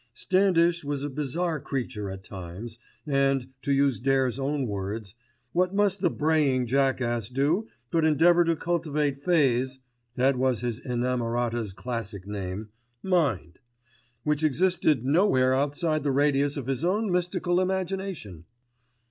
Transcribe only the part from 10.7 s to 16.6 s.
inamorata's classic name) mind, which existed nowhere outside the radius